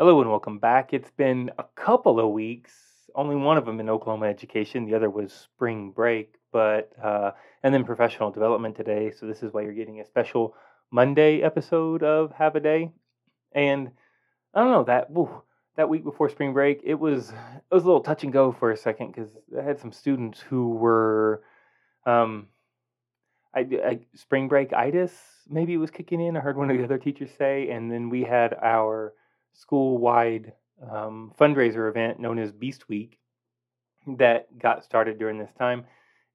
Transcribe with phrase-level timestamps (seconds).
[0.00, 0.94] Hello and welcome back.
[0.94, 2.72] It's been a couple of weeks,
[3.14, 7.74] only one of them in Oklahoma education, the other was spring break, but uh, and
[7.74, 9.10] then professional development today.
[9.10, 10.54] So this is why you're getting a special
[10.90, 12.92] Monday episode of Have a Day.
[13.52, 13.90] And
[14.54, 15.42] I don't know that woo,
[15.76, 18.70] that week before spring break, it was it was a little touch and go for
[18.70, 21.42] a second because I had some students who were
[22.06, 22.46] um,
[23.54, 25.12] I, I spring break itis
[25.46, 26.38] maybe it was kicking in.
[26.38, 29.12] I heard one of the other teachers say, and then we had our
[29.52, 30.52] school wide
[30.90, 33.18] um, fundraiser event known as Beast Week
[34.06, 35.84] that got started during this time.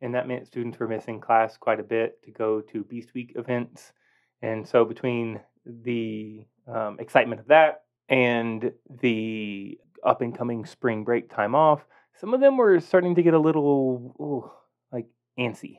[0.00, 3.32] And that meant students were missing class quite a bit to go to Beast Week
[3.36, 3.92] events.
[4.42, 11.34] And so, between the um, excitement of that and the up and coming spring break
[11.34, 11.86] time off,
[12.20, 14.50] some of them were starting to get a little ooh,
[14.92, 15.06] like
[15.38, 15.78] antsy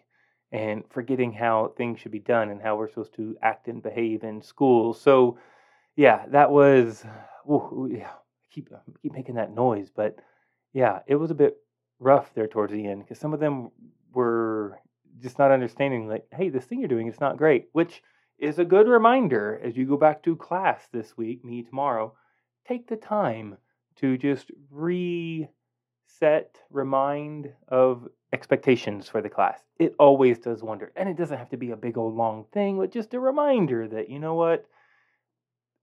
[0.52, 4.24] and forgetting how things should be done and how we're supposed to act and behave
[4.24, 4.94] in school.
[4.94, 5.38] So,
[5.96, 7.06] yeah, that was.
[7.50, 8.12] Ooh, yeah,
[8.52, 8.70] keep
[9.02, 10.18] keep making that noise, but
[10.74, 11.58] yeah, it was a bit
[12.00, 13.72] rough there towards the end because some of them
[14.14, 14.80] were
[15.22, 16.08] just not understanding.
[16.08, 18.02] Like, hey, this thing you're doing is not great, which
[18.40, 22.14] is a good reminder as you go back to class this week, me tomorrow.
[22.68, 23.58] Take the time
[23.98, 25.48] to just reset,
[26.70, 29.62] remind of expectations for the class.
[29.80, 30.92] It always does wonder.
[30.96, 33.88] And it doesn't have to be a big old long thing, but just a reminder
[33.88, 34.66] that, you know what?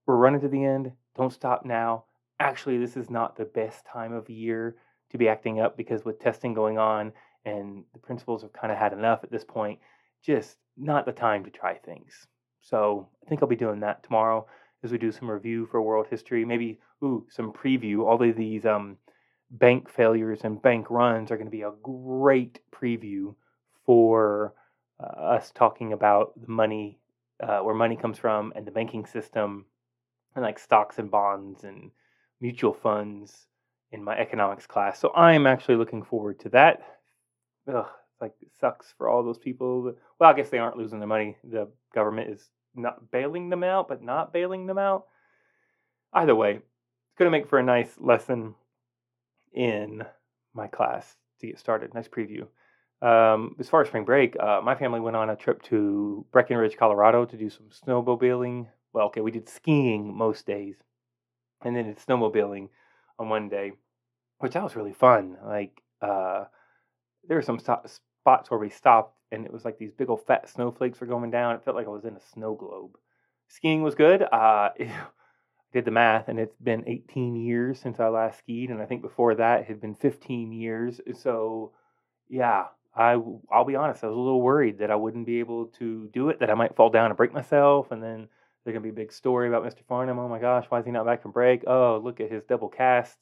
[0.05, 0.91] We're running to the end.
[1.15, 2.05] Don't stop now.
[2.39, 4.75] Actually, this is not the best time of year
[5.11, 7.13] to be acting up because with testing going on
[7.45, 9.79] and the principals have kind of had enough at this point,
[10.23, 12.27] just not the time to try things.
[12.61, 14.47] So I think I'll be doing that tomorrow
[14.83, 18.05] as we do some review for world history, maybe ooh some preview.
[18.05, 18.97] All of these um,
[19.51, 23.35] bank failures and bank runs are going to be a great preview
[23.85, 24.53] for
[24.99, 26.99] uh, us talking about the money,
[27.41, 29.65] uh, where money comes from, and the banking system,
[30.35, 31.91] and like stocks and bonds and
[32.41, 33.47] mutual funds
[33.91, 34.99] in my economics class.
[34.99, 36.81] So I'm actually looking forward to that.
[37.67, 37.87] Ugh,
[38.19, 39.93] like sucks for all those people.
[40.19, 41.37] Well, I guess they aren't losing their money.
[41.43, 45.05] The government is not bailing them out, but not bailing them out.
[46.11, 48.55] Either way, it's going to make for a nice lesson
[49.53, 50.03] in
[50.53, 51.93] my class to get started.
[51.93, 52.47] Nice preview.
[53.01, 56.77] Um, as far as spring break, uh, my family went on a trip to Breckenridge,
[56.77, 58.67] Colorado to do some snowmobiling.
[58.93, 60.75] Well, okay, we did skiing most days,
[61.63, 62.69] and then it's snowmobiling
[63.19, 63.73] on one day,
[64.39, 65.37] which that was really fun.
[65.43, 66.45] Like, uh,
[67.27, 70.49] there were some spots where we stopped, and it was like these big old fat
[70.49, 71.55] snowflakes were going down.
[71.55, 72.97] It felt like I was in a snow globe.
[73.47, 74.23] Skiing was good.
[74.23, 74.71] Uh,
[75.73, 79.01] did the math, and it's been 18 years since I last skied, and I think
[79.01, 81.01] before that it had been 15 years.
[81.19, 81.71] So,
[82.29, 83.21] yeah, I
[83.51, 86.29] I'll be honest, I was a little worried that I wouldn't be able to do
[86.29, 88.29] it, that I might fall down and break myself, and then
[88.63, 89.83] there's gonna be a big story about Mr.
[89.87, 90.19] Farnham.
[90.19, 91.63] Oh my gosh, why is he not back from break?
[91.67, 93.17] Oh, look at his double cast.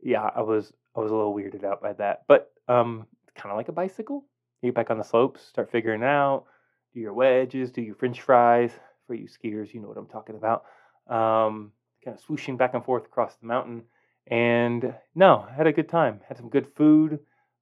[0.00, 3.56] Yeah, I was I was a little weirded out by that, but um, kind of
[3.56, 4.24] like a bicycle.
[4.62, 6.44] You get back on the slopes, start figuring out,
[6.92, 8.72] do your wedges, do your French fries.
[9.06, 10.64] For you skiers, you know what I'm talking about.
[11.08, 11.72] Um,
[12.04, 13.84] kind of swooshing back and forth across the mountain.
[14.26, 16.20] And no, had a good time.
[16.28, 17.18] Had some good food,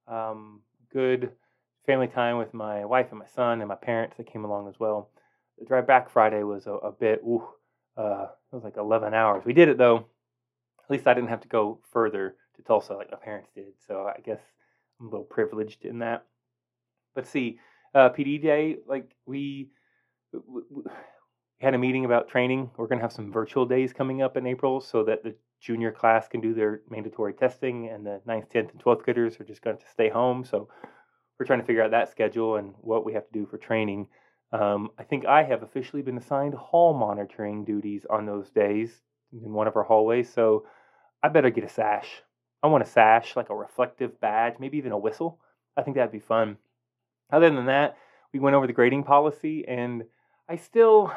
[0.08, 0.60] um,
[0.92, 1.30] good
[1.86, 4.80] family time with my wife and my son and my parents that came along as
[4.80, 5.10] well.
[5.58, 7.46] The drive back Friday was a, a bit, ooh,
[7.96, 9.44] uh, it was like 11 hours.
[9.44, 10.06] We did it though.
[10.84, 13.72] At least I didn't have to go further to Tulsa like my parents did.
[13.86, 14.40] So I guess
[15.00, 16.26] I'm a little privileged in that.
[17.14, 17.58] But see,
[17.94, 19.70] uh, PD day, like we,
[20.46, 20.62] we,
[21.60, 22.70] had a meeting about training.
[22.76, 25.90] We're going to have some virtual days coming up in April so that the junior
[25.90, 29.62] class can do their mandatory testing and the 9th, 10th, and 12th graders are just
[29.62, 30.44] going to stay home.
[30.44, 30.68] So
[31.38, 34.08] we're trying to figure out that schedule and what we have to do for training.
[34.52, 39.02] Um, I think I have officially been assigned hall monitoring duties on those days
[39.32, 40.32] in one of our hallways.
[40.32, 40.66] So
[41.22, 42.22] I better get a sash.
[42.62, 45.40] I want a sash, like a reflective badge, maybe even a whistle.
[45.76, 46.56] I think that'd be fun.
[47.30, 47.96] Other than that,
[48.32, 50.04] we went over the grading policy and
[50.48, 51.12] I still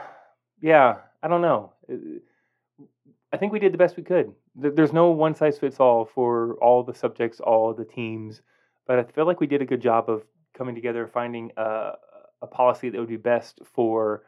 [0.61, 1.73] yeah, I don't know.
[1.91, 2.85] Uh,
[3.31, 4.33] I think we did the best we could.
[4.55, 8.41] There's no one size fits all for all the subjects, all the teams,
[8.87, 10.23] but I feel like we did a good job of
[10.57, 11.91] coming together, finding a,
[12.41, 14.23] a policy that would be best for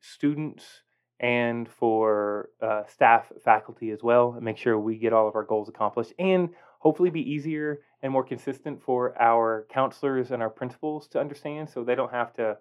[0.00, 0.82] students
[1.20, 5.44] and for uh, staff, faculty as well, and make sure we get all of our
[5.44, 11.08] goals accomplished, and hopefully be easier and more consistent for our counselors and our principals
[11.08, 12.56] to understand, so they don't have to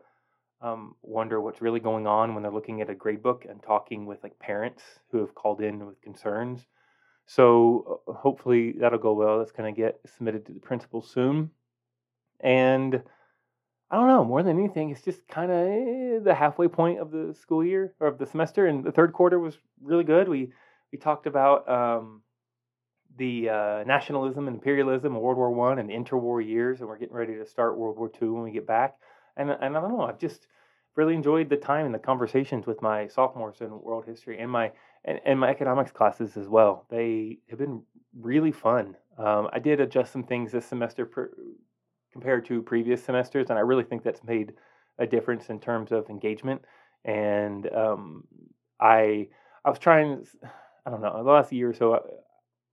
[0.62, 4.06] um, wonder what's really going on when they're looking at a grade book and talking
[4.06, 6.66] with like parents who have called in with concerns.
[7.26, 9.40] So hopefully that'll go well.
[9.40, 11.52] That's going to get submitted to the principal soon.
[12.40, 13.02] And
[13.94, 17.12] I don't know, more than anything, it's just kind of eh, the halfway point of
[17.12, 18.66] the school year or of the semester.
[18.66, 20.28] And the third quarter was really good.
[20.28, 20.52] We
[20.92, 22.24] we talked about um,
[23.16, 27.36] the uh, nationalism and imperialism World War One and interwar years, and we're getting ready
[27.36, 28.96] to start World War Two when we get back.
[29.38, 30.48] And and I don't know, I've just
[30.96, 34.72] really enjoyed the time and the conversations with my sophomores in world history and my
[35.06, 36.88] and, and my economics classes as well.
[36.90, 37.84] They have been
[38.20, 38.96] really fun.
[39.20, 41.30] Um, I did adjust some things this semester per,
[42.14, 44.54] compared to previous semesters, and I really think that's made
[45.00, 46.62] a difference in terms of engagement.
[47.04, 48.24] And um,
[48.80, 49.28] I
[49.66, 50.26] I was trying,
[50.86, 52.00] I don't know, the last year or so,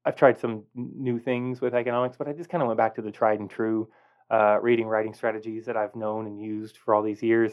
[0.04, 3.02] I've tried some new things with economics, but I just kind of went back to
[3.02, 3.88] the tried and true
[4.30, 7.52] uh, reading writing strategies that I've known and used for all these years.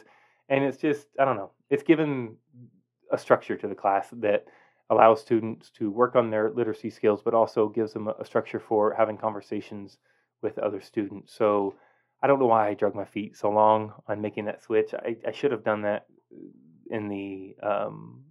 [0.49, 2.35] And it's just, I don't know, it's given
[3.11, 4.45] a structure to the class that
[4.89, 8.93] allows students to work on their literacy skills, but also gives them a structure for
[8.93, 9.97] having conversations
[10.41, 11.33] with other students.
[11.33, 11.75] So
[12.21, 14.93] I don't know why I drug my feet so long on making that switch.
[14.93, 16.07] I, I should have done that
[16.89, 18.23] in the um,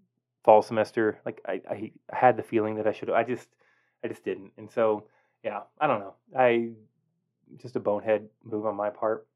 [0.44, 1.20] fall semester.
[1.24, 3.10] Like I, I had the feeling that I should.
[3.10, 3.48] I just
[4.04, 4.52] I just didn't.
[4.56, 5.04] And so
[5.44, 6.14] yeah, I don't know.
[6.36, 6.70] I
[7.58, 9.26] just a bonehead move on my part.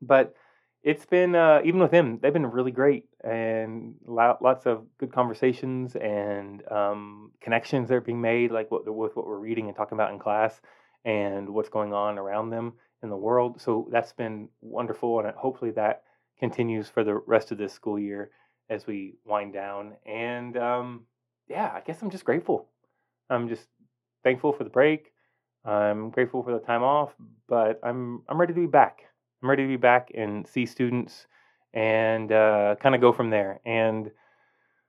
[0.00, 0.34] But
[0.82, 5.96] it's been uh, even with them they've been really great and lots of good conversations
[5.96, 9.96] and um, connections that are being made, like what with what we're reading and talking
[9.96, 10.60] about in class
[11.04, 12.72] and what's going on around them
[13.02, 13.60] in the world.
[13.60, 16.02] So that's been wonderful, and hopefully that
[16.38, 18.30] continues for the rest of this school year
[18.70, 19.94] as we wind down.
[20.06, 21.06] And um,
[21.48, 22.68] yeah, I guess I'm just grateful.
[23.30, 23.66] I'm just
[24.22, 25.12] thankful for the break.
[25.64, 27.14] I'm grateful for the time off,
[27.48, 29.00] but I'm I'm ready to be back.
[29.42, 31.26] I'm ready to be back and see students
[31.72, 33.60] and uh, kind of go from there.
[33.64, 34.10] And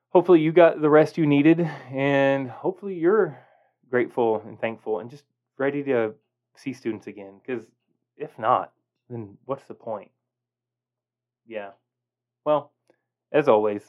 [0.09, 3.37] hopefully you got the rest you needed, and hopefully you're
[3.89, 5.23] grateful and thankful and just
[5.57, 6.13] ready to
[6.55, 7.39] see students again.
[7.45, 7.65] Because
[8.17, 8.71] if not,
[9.09, 10.11] then what's the point?
[11.47, 11.71] Yeah.
[12.45, 12.71] Well,
[13.31, 13.83] as always,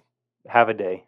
[0.47, 1.05] have a day.